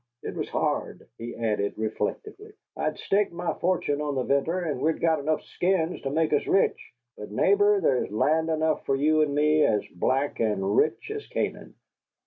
It 0.23 0.33
was 0.33 0.49
hard," 0.49 1.07
he 1.19 1.35
added 1.35 1.75
reflectively; 1.77 2.53
"I 2.75 2.85
had 2.85 2.97
staked 2.97 3.31
my 3.31 3.53
fortune 3.53 4.01
on 4.01 4.15
the 4.15 4.23
venter, 4.23 4.59
and 4.61 4.81
we'd 4.81 4.99
got 4.99 5.19
enough 5.19 5.43
skins 5.43 6.01
to 6.01 6.09
make 6.09 6.33
us 6.33 6.47
rich. 6.47 6.91
But, 7.19 7.29
neighbor, 7.29 7.79
there 7.79 8.03
is 8.03 8.09
land 8.09 8.49
enough 8.49 8.83
for 8.87 8.95
you 8.95 9.21
and 9.21 9.35
me, 9.35 9.63
as 9.63 9.85
black 9.93 10.39
and 10.39 10.75
rich 10.75 11.11
as 11.11 11.27
Canaan." 11.27 11.75